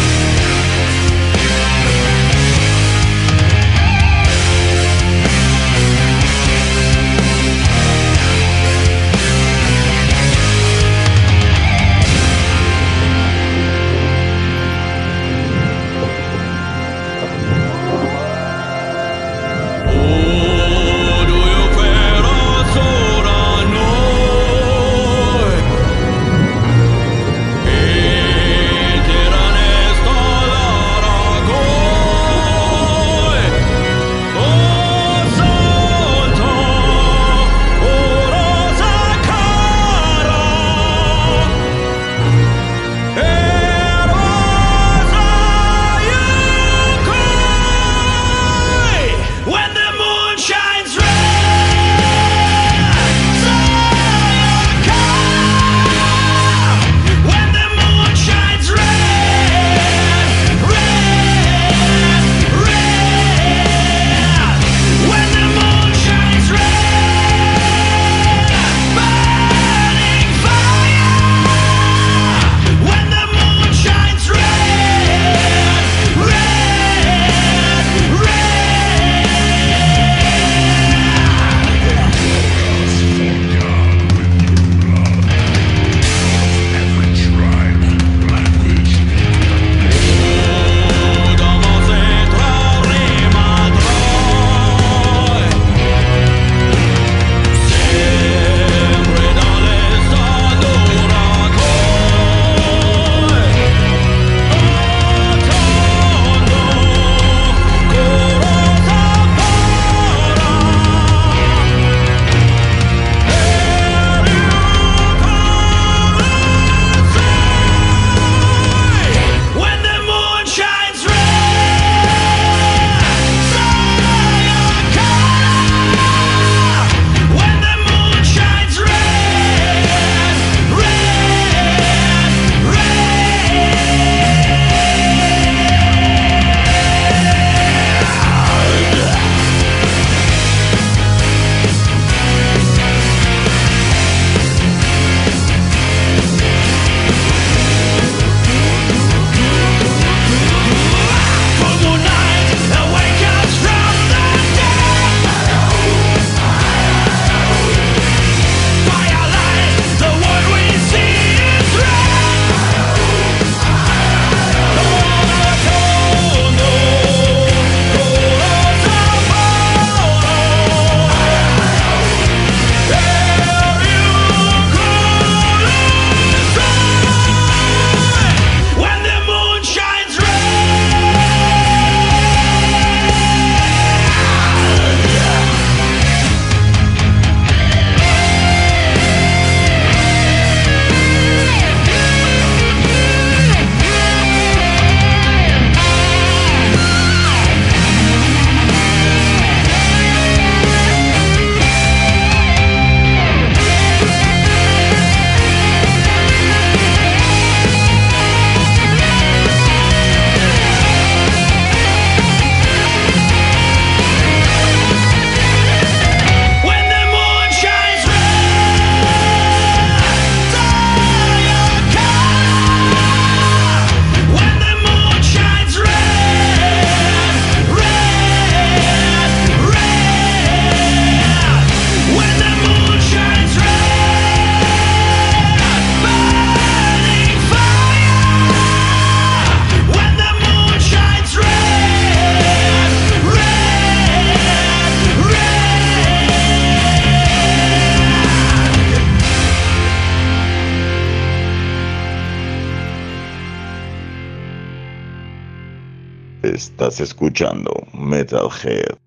Escuchando 257.01 257.71
Metalhead. 257.93 258.97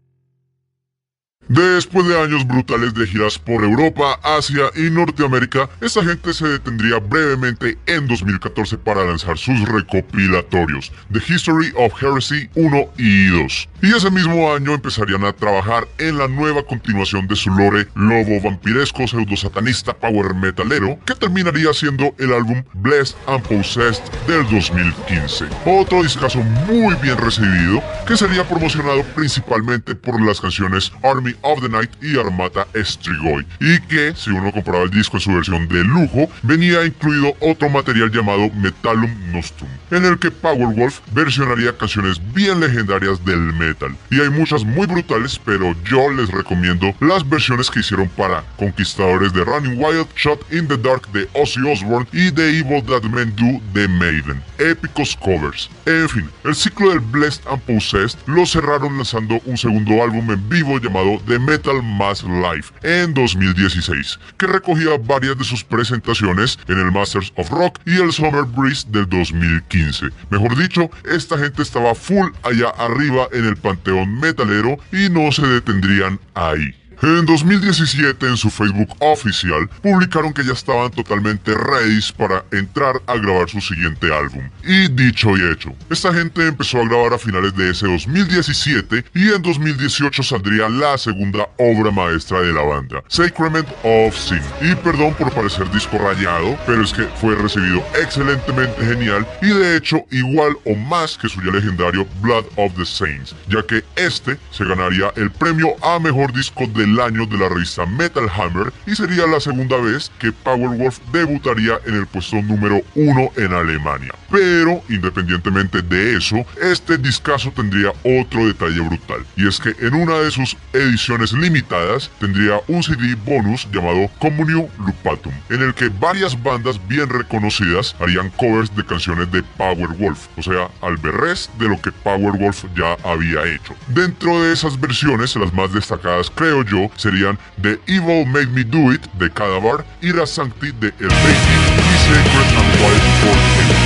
Después 1.48 2.08
de 2.08 2.18
años 2.18 2.46
brutales 2.46 2.94
de 2.94 3.06
giras 3.06 3.38
por 3.38 3.62
Europa, 3.62 4.18
Asia 4.22 4.70
y 4.74 4.90
Norteamérica, 4.90 5.68
esta 5.80 6.02
gente 6.02 6.32
se 6.32 6.48
detendría 6.48 6.98
brevemente 6.98 7.76
en 7.86 8.06
2014 8.06 8.78
para 8.78 9.04
lanzar 9.04 9.36
sus 9.36 9.60
recopilatorios, 9.68 10.90
The 11.12 11.20
History 11.28 11.70
of 11.76 11.92
Heresy 12.02 12.48
1 12.54 12.84
y 12.96 13.26
2. 13.26 13.68
Y 13.82 13.94
ese 13.94 14.10
mismo 14.10 14.54
año 14.54 14.72
empezarían 14.72 15.24
a 15.24 15.34
trabajar 15.34 15.86
en 15.98 16.16
la 16.16 16.28
nueva 16.28 16.62
continuación 16.62 17.26
de 17.28 17.36
su 17.36 17.50
lore 17.50 17.88
lobo 17.94 18.40
vampiresco 18.42 19.06
pseudo-satanista 19.06 19.92
power 19.92 20.34
metalero, 20.34 20.98
que 21.04 21.14
terminaría 21.14 21.74
siendo 21.74 22.14
el 22.18 22.32
álbum 22.32 22.62
Blessed 22.72 23.16
and 23.26 23.42
Possessed 23.46 24.02
del 24.26 24.44
2015. 24.44 25.44
Otro 25.66 26.02
discazo 26.02 26.38
muy 26.66 26.94
bien 26.96 27.18
recibido, 27.18 27.82
que 28.06 28.16
sería 28.16 28.48
promocionado 28.48 29.02
principalmente 29.14 29.94
por 29.94 30.18
las 30.24 30.40
canciones 30.40 30.90
Army 31.02 31.33
of 31.42 31.60
the 31.60 31.68
Night 31.68 31.90
y 32.02 32.18
Armata 32.18 32.66
Strigoi, 32.74 33.46
y 33.60 33.80
que, 33.80 34.14
si 34.16 34.30
uno 34.30 34.52
compraba 34.52 34.84
el 34.84 34.90
disco 34.90 35.16
en 35.16 35.20
su 35.20 35.32
versión 35.32 35.68
de 35.68 35.84
lujo, 35.84 36.28
venía 36.42 36.84
incluido 36.84 37.34
otro 37.40 37.68
material 37.68 38.10
llamado 38.10 38.50
Metallum 38.50 39.10
Nostrum, 39.32 39.68
en 39.90 40.04
el 40.04 40.18
que 40.18 40.30
Powerwolf 40.30 41.00
versionaría 41.12 41.76
canciones 41.76 42.20
bien 42.32 42.60
legendarias 42.60 43.24
del 43.24 43.52
metal. 43.54 43.96
Y 44.10 44.20
hay 44.20 44.30
muchas 44.30 44.64
muy 44.64 44.86
brutales, 44.86 45.40
pero 45.44 45.74
yo 45.84 46.10
les 46.10 46.30
recomiendo 46.30 46.94
las 47.00 47.28
versiones 47.28 47.70
que 47.70 47.80
hicieron 47.80 48.08
para 48.10 48.44
Conquistadores 48.56 49.32
de 49.32 49.44
Running 49.44 49.78
Wild, 49.78 50.06
Shot 50.16 50.40
in 50.52 50.68
the 50.68 50.76
Dark 50.76 51.10
de 51.12 51.28
Ozzy 51.34 51.60
Osbourne 51.60 52.06
y 52.12 52.30
The 52.30 52.58
Evil 52.58 52.82
That 52.84 53.02
Men 53.02 53.34
Do 53.36 53.60
de 53.72 53.88
Maiden. 53.88 54.42
Épicos 54.58 55.16
covers. 55.16 55.68
En 55.86 56.08
fin, 56.08 56.30
el 56.44 56.54
ciclo 56.54 56.90
del 56.90 57.00
Blessed 57.00 57.42
and 57.48 57.60
Possessed 57.62 58.18
lo 58.26 58.46
cerraron 58.46 58.96
lanzando 58.96 59.40
un 59.44 59.56
segundo 59.56 60.02
álbum 60.02 60.30
en 60.30 60.48
vivo 60.48 60.78
llamado 60.78 61.20
The 61.26 61.38
Metal 61.38 61.82
Mass 61.82 62.22
Live 62.22 62.66
en 62.82 63.14
2016, 63.14 64.18
que 64.38 64.46
recogía 64.46 64.98
varias 64.98 65.38
de 65.38 65.44
sus 65.44 65.64
presentaciones 65.64 66.58
en 66.68 66.78
el 66.78 66.92
Masters 66.92 67.32
of 67.36 67.50
Rock 67.50 67.78
y 67.86 67.96
el 67.96 68.12
Summer 68.12 68.44
Breeze 68.44 68.86
del 68.88 69.08
2015. 69.08 70.06
Mejor 70.30 70.56
dicho, 70.56 70.90
esta 71.04 71.38
gente 71.38 71.62
estaba 71.62 71.94
full 71.94 72.30
allá 72.42 72.70
arriba 72.70 73.28
en 73.32 73.46
el 73.46 73.56
panteón 73.56 74.20
metalero 74.20 74.76
y 74.92 75.08
no 75.08 75.32
se 75.32 75.46
detendrían 75.46 76.18
ahí. 76.34 76.74
En 77.02 77.26
2017 77.26 78.26
en 78.26 78.36
su 78.36 78.50
Facebook 78.50 78.94
oficial 79.00 79.68
publicaron 79.82 80.32
que 80.32 80.44
ya 80.44 80.52
estaban 80.52 80.90
totalmente 80.90 81.54
ready 81.54 81.94
para 82.16 82.44
entrar 82.52 83.00
a 83.06 83.16
grabar 83.16 83.48
su 83.48 83.60
siguiente 83.60 84.12
álbum. 84.12 84.48
Y 84.64 84.88
dicho 84.88 85.36
y 85.36 85.52
hecho, 85.52 85.74
esta 85.90 86.12
gente 86.12 86.46
empezó 86.46 86.80
a 86.80 86.88
grabar 86.88 87.14
a 87.14 87.18
finales 87.18 87.54
de 87.56 87.70
ese 87.70 87.86
2017 87.86 89.04
y 89.14 89.28
en 89.32 89.42
2018 89.42 90.22
saldría 90.22 90.68
la 90.68 90.98
segunda 90.98 91.48
obra 91.58 91.90
maestra 91.90 92.40
de 92.40 92.52
la 92.52 92.62
banda, 92.62 93.02
Sacrament 93.08 93.68
of 93.82 94.16
Sin. 94.16 94.40
Y 94.60 94.74
perdón 94.76 95.14
por 95.14 95.32
parecer 95.32 95.70
disco 95.70 95.98
rayado, 95.98 96.58
pero 96.66 96.82
es 96.82 96.92
que 96.92 97.04
fue 97.20 97.34
recibido 97.36 97.84
excelentemente 98.00 98.84
genial 98.84 99.26
y 99.42 99.48
de 99.48 99.76
hecho 99.76 100.04
igual 100.10 100.56
o 100.64 100.74
más 100.74 101.16
que 101.16 101.28
su 101.28 101.40
ya 101.42 101.52
legendario 101.52 102.06
Blood 102.20 102.44
of 102.56 102.74
the 102.76 102.84
Saints, 102.84 103.34
ya 103.48 103.62
que 103.62 103.84
este 103.96 104.38
se 104.50 104.64
ganaría 104.64 105.12
el 105.16 105.30
premio 105.30 105.74
a 105.82 105.98
mejor 105.98 106.32
disco 106.32 106.66
del 106.84 107.00
año 107.00 107.24
de 107.26 107.38
la 107.38 107.48
revista 107.48 107.86
Metal 107.86 108.28
Hammer 108.28 108.72
y 108.86 108.94
sería 108.94 109.26
la 109.26 109.40
segunda 109.40 109.76
vez 109.78 110.10
que 110.18 110.32
Powerwolf 110.32 110.98
debutaría 111.12 111.78
en 111.86 111.94
el 111.94 112.06
puesto 112.06 112.42
número 112.42 112.82
uno 112.94 113.30
en 113.36 113.52
Alemania. 113.54 114.12
Pero, 114.30 114.82
independientemente 114.88 115.80
de 115.80 116.16
eso, 116.16 116.44
este 116.60 116.98
discazo 116.98 117.52
tendría 117.52 117.90
otro 118.02 118.46
detalle 118.46 118.80
brutal, 118.80 119.24
y 119.36 119.46
es 119.48 119.60
que 119.60 119.74
en 119.80 119.94
una 119.94 120.18
de 120.18 120.30
sus 120.30 120.56
ediciones 120.72 121.32
limitadas 121.32 122.10
tendría 122.18 122.60
un 122.68 122.82
CD 122.82 123.14
bonus 123.24 123.66
llamado 123.72 124.10
Communio 124.18 124.68
Lupatum, 124.84 125.32
en 125.48 125.62
el 125.62 125.74
que 125.74 125.88
varias 125.88 126.40
bandas 126.42 126.80
bien 126.88 127.08
reconocidas 127.08 127.94
harían 128.00 128.30
covers 128.30 128.74
de 128.74 128.84
canciones 128.84 129.30
de 129.30 129.42
Powerwolf, 129.56 130.26
o 130.36 130.42
sea, 130.42 130.68
al 130.82 130.96
berres 130.96 131.48
de 131.58 131.68
lo 131.68 131.80
que 131.80 131.92
Powerwolf 131.92 132.64
ya 132.76 132.96
había 133.08 133.46
hecho. 133.46 133.74
Dentro 133.88 134.42
de 134.42 134.52
esas 134.52 134.78
versiones, 134.78 135.36
las 135.36 135.52
más 135.52 135.72
destacadas 135.72 136.30
creo 136.34 136.64
yo 136.64 136.73
serían 136.96 137.38
The 137.62 137.78
Evil 137.86 138.26
Made 138.26 138.48
Me 138.48 138.64
Do 138.64 138.92
It 138.92 139.02
de 139.18 139.30
Cadavar, 139.30 139.84
Ira 140.02 140.26
Sancti 140.26 140.72
de 140.72 140.88
El 141.00 141.08
Baby 141.08 141.54
y 141.78 141.96
Sacred 142.06 142.48
and 142.58 142.70
Wild 142.80 143.02
for 143.22 143.83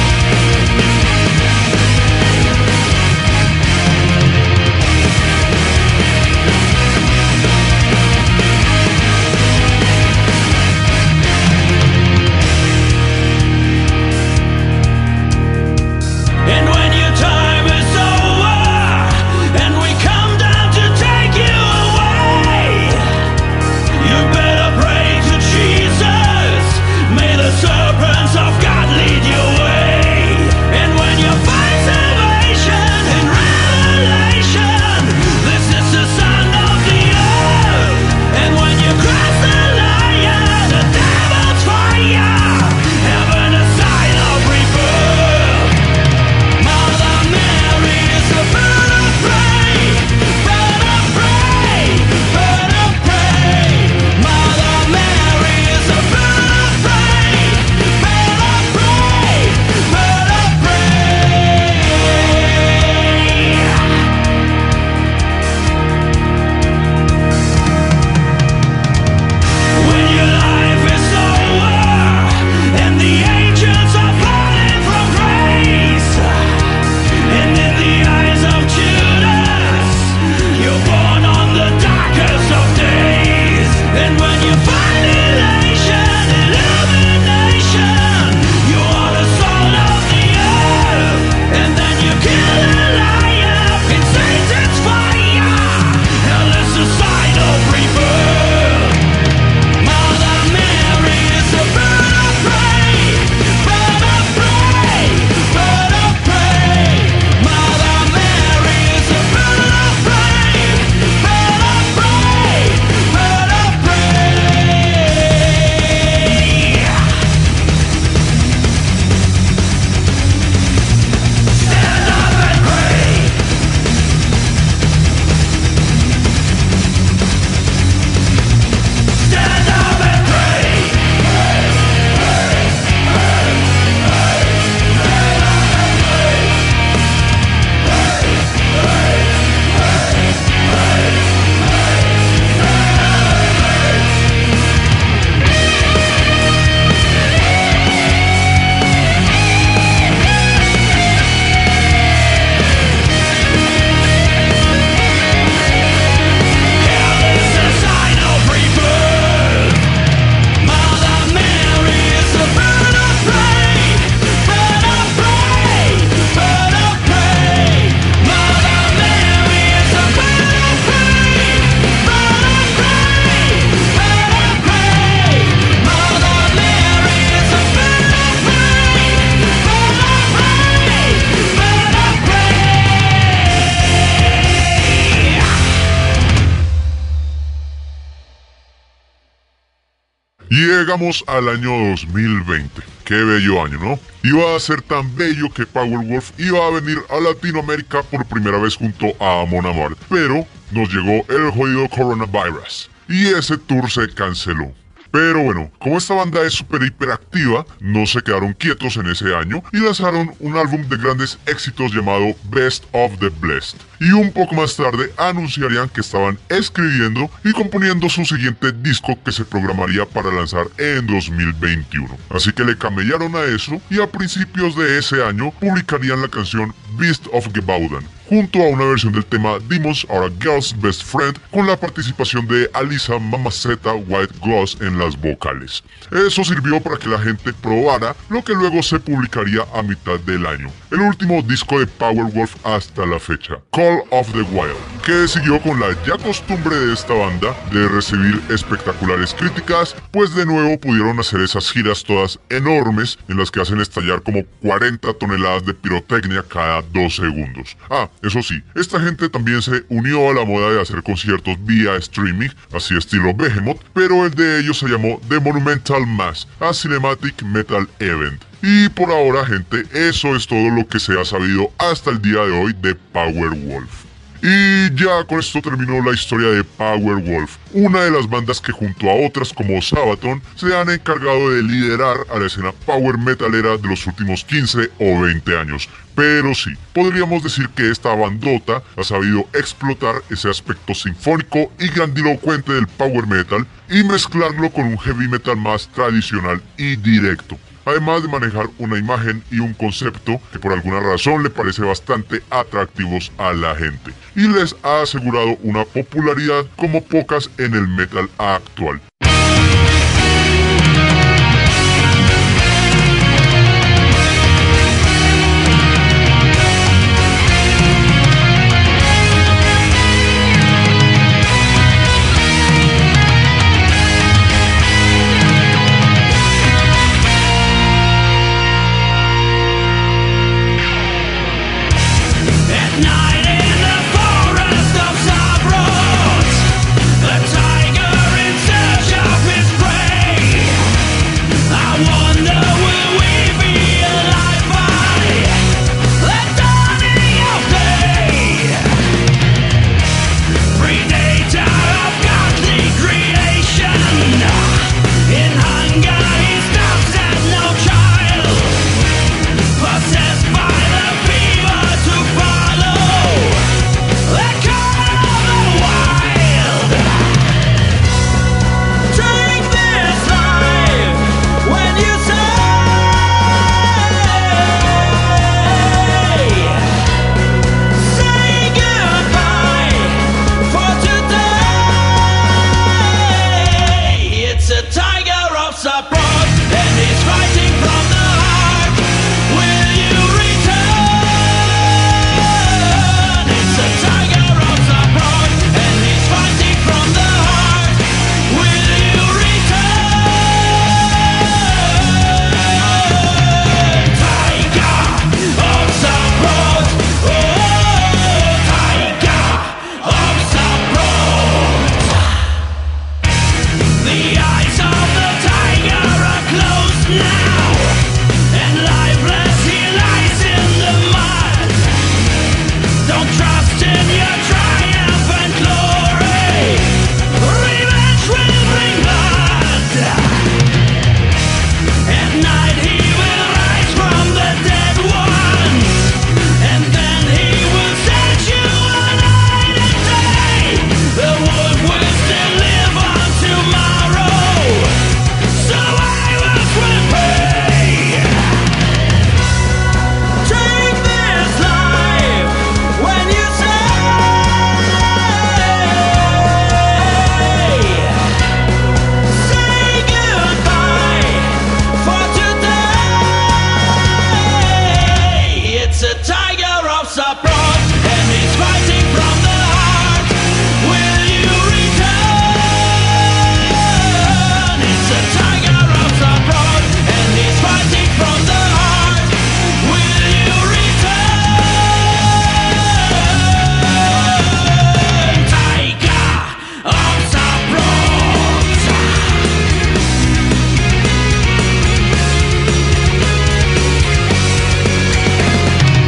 llegamos 190.99 191.24
al 191.28 191.49
año 191.49 191.90
2020. 191.90 192.82
Qué 193.05 193.14
bello 193.14 193.64
año, 193.64 193.78
¿no? 193.78 194.01
Iba 194.22 194.57
a 194.57 194.61
ser 194.61 194.82
tan 194.82 195.14
bello 195.16 195.49
que 195.51 195.64
Powerwolf 195.64 196.32
iba 196.38 196.66
a 196.66 196.70
venir 196.70 196.99
a 197.09 197.20
Latinoamérica 197.20 198.03
por 198.03 198.24
primera 198.26 198.59
vez 198.59 198.76
junto 198.76 199.07
a 199.20 199.42
Amon 199.42 199.96
pero 200.09 200.46
nos 200.72 200.92
llegó 200.92 201.24
el 201.28 201.51
jodido 201.53 201.88
coronavirus 201.88 202.90
y 203.09 203.28
ese 203.28 203.57
tour 203.59 203.90
se 203.90 204.12
canceló. 204.12 204.72
Pero 205.11 205.42
bueno, 205.42 205.70
como 205.78 205.98
esta 205.98 206.14
banda 206.14 206.42
es 206.42 206.54
súper 206.54 206.82
hiperactiva, 206.82 207.64
no 207.80 208.06
se 208.06 208.20
quedaron 208.20 208.52
quietos 208.52 208.96
en 208.96 209.06
ese 209.06 209.34
año 209.34 209.62
y 209.72 209.78
lanzaron 209.78 210.34
un 210.38 210.56
álbum 210.56 210.86
de 210.88 210.96
grandes 210.96 211.38
éxitos 211.46 211.92
llamado 211.92 212.34
Best 212.50 212.84
of 212.92 213.18
the 213.18 213.30
Blessed. 213.40 213.78
Y 214.00 214.12
un 214.12 214.32
poco 214.32 214.54
más 214.54 214.76
tarde 214.76 215.12
anunciarían 215.16 215.88
que 215.88 216.02
estaban 216.02 216.38
escribiendo 216.48 217.30
y 217.44 217.52
componiendo 217.52 218.09
su 218.09 218.24
siguiente 218.24 218.72
disco 218.72 219.18
que 219.24 219.32
se 219.32 219.44
programaría 219.44 220.04
para 220.06 220.32
lanzar 220.32 220.66
en 220.76 221.06
2021. 221.06 222.16
Así 222.30 222.52
que 222.52 222.64
le 222.64 222.76
camellaron 222.76 223.34
a 223.34 223.42
eso 223.44 223.80
y 223.90 224.00
a 224.00 224.11
principios 224.11 224.76
de 224.76 224.98
ese 224.98 225.24
año 225.24 225.50
publicarían 225.52 226.22
la 226.22 226.28
canción 226.28 226.74
Beast 226.98 227.26
of 227.32 227.48
Gebaudan, 227.52 228.04
junto 228.29 228.62
a 228.62 228.68
una 228.68 228.85
versión 228.85 229.12
del 229.12 229.24
tema 229.24 229.59
Demons 229.68 230.07
Are 230.11 230.31
Girl's 230.41 230.74
Best 230.81 231.03
Friend 231.03 231.39
con 231.51 231.66
la 231.66 231.76
participación 231.76 232.47
de 232.47 232.70
Alisa 232.74 233.18
Mamaceta 233.18 233.95
White 233.95 234.35
Gloss 234.43 234.76
en 234.81 234.99
las 234.99 235.18
vocales. 235.18 235.83
Eso 236.11 236.45
sirvió 236.45 236.81
para 236.81 236.99
que 236.99 237.09
la 237.09 237.18
gente 237.18 237.53
probara 237.55 238.14
lo 238.29 238.43
que 238.45 238.53
luego 238.53 238.83
se 238.83 239.01
publicaría 239.01 239.62
a 239.74 239.83
mitad 239.83 240.20
del 240.20 240.47
año, 240.47 240.70
el 240.91 241.01
último 241.01 241.41
disco 241.43 241.81
de 241.81 241.87
Powerwolf 241.87 242.55
hasta 242.64 243.07
la 243.07 243.18
fecha, 243.18 243.59
Call 243.72 244.03
of 244.11 244.31
the 244.33 244.43
Wild, 244.43 244.76
que 245.05 245.26
siguió 245.26 245.61
con 245.62 245.81
la 245.81 245.89
ya 246.07 246.18
costumbre 246.18 246.76
de 246.76 246.93
esta 246.93 247.14
banda 247.14 247.57
de 247.72 247.89
recibir 247.89 248.41
espectaculares 248.51 249.35
críticas, 249.35 249.97
pues 250.11 250.35
de 250.35 250.45
nuevo 250.45 250.79
pudieron 250.79 251.18
hacer 251.18 251.41
esas 251.41 251.70
giras 251.70 252.05
todas 252.05 252.39
enormes 252.51 253.18
en 253.29 253.39
las 253.39 253.51
que 253.51 253.61
hacen 253.61 253.81
estallar 253.81 254.22
como 254.22 254.45
40 254.62 255.14
toneladas 255.14 255.64
de 255.64 255.74
pirotecnia 255.74 256.45
cada 256.47 256.83
dos 256.83 257.16
segundos. 257.16 257.76
Ah, 257.91 258.09
eso 258.22 258.42
sí, 258.42 258.62
esta 258.74 259.00
gente 259.00 259.28
también 259.28 259.62
se 259.62 259.84
unió 259.88 260.30
a 260.30 260.34
la 260.34 260.44
moda 260.44 260.72
de 260.72 260.80
hacer 260.80 261.02
conciertos 261.02 261.56
vía 261.64 261.96
streaming, 261.96 262.50
así 262.72 262.96
estilo 262.96 263.34
Behemoth, 263.34 263.80
pero 263.94 264.26
el 264.26 264.34
de 264.34 264.60
ellos 264.60 264.78
se 264.78 264.88
llamó 264.88 265.20
The 265.28 265.38
Monumental 265.38 266.06
Mass, 266.06 266.48
a 266.60 266.72
Cinematic 266.72 267.42
Metal 267.42 267.88
Event. 268.00 268.42
Y 268.62 268.88
por 268.88 269.10
ahora, 269.10 269.46
gente, 269.46 269.84
eso 269.92 270.34
es 270.34 270.46
todo 270.46 270.70
lo 270.70 270.86
que 270.88 270.98
se 270.98 271.18
ha 271.18 271.24
sabido 271.24 271.70
hasta 271.78 272.10
el 272.10 272.20
día 272.20 272.40
de 272.40 272.58
hoy 272.58 272.72
de 272.72 272.94
Powerwolf. 272.94 274.07
Y 274.41 274.95
ya 274.95 275.24
con 275.24 275.41
esto 275.41 275.61
terminó 275.61 276.03
la 276.03 276.14
historia 276.14 276.49
de 276.49 276.62
Powerwolf, 276.62 277.57
una 277.72 278.03
de 278.03 278.11
las 278.12 278.28
bandas 278.28 278.61
que 278.61 278.70
junto 278.70 279.11
a 279.11 279.26
otras 279.26 279.53
como 279.53 279.82
Sabaton 279.82 280.41
se 280.55 280.76
han 280.76 280.91
encargado 280.91 281.51
de 281.51 281.62
liderar 281.62 282.18
a 282.32 282.39
la 282.39 282.47
escena 282.47 282.72
power 282.86 283.18
metalera 283.18 283.76
de 283.76 283.89
los 283.89 284.07
últimos 284.07 284.45
15 284.45 284.91
o 285.01 285.20
20 285.22 285.59
años. 285.59 285.89
Pero 286.14 286.55
sí, 286.55 286.70
podríamos 286.93 287.43
decir 287.43 287.68
que 287.70 287.91
esta 287.91 288.14
bandota 288.14 288.82
ha 288.97 289.05
sabido 289.05 289.49
explotar 289.55 290.22
ese 290.30 290.49
aspecto 290.49 290.95
sinfónico 290.95 291.72
y 291.78 291.89
grandilocuente 291.89 292.72
del 292.72 292.86
power 292.86 293.26
metal 293.26 293.66
y 293.91 294.05
mezclarlo 294.05 294.70
con 294.70 294.86
un 294.86 294.99
heavy 294.99 295.26
metal 295.28 295.57
más 295.57 295.89
tradicional 295.89 296.62
y 296.76 296.97
directo 296.97 297.59
además 297.89 298.22
de 298.22 298.28
manejar 298.28 298.66
una 298.78 298.99
imagen 298.99 299.43
y 299.51 299.61
un 299.61 299.74
concepto 299.74 300.41
que 300.53 300.59
por 300.59 300.72
alguna 300.72 301.01
razón 301.01 301.43
le 301.43 301.51
parece 301.51 301.82
bastante 301.82 302.43
atractivos 302.51 303.32
a 303.39 303.53
la 303.53 303.74
gente 303.74 304.12
y 304.34 304.47
les 304.49 304.76
ha 304.82 305.03
asegurado 305.03 305.57
una 305.62 305.84
popularidad 305.84 306.66
como 306.76 307.03
pocas 307.03 307.51
en 307.59 307.74
el 307.74 307.89
metal 307.89 308.28
actual. 308.39 309.01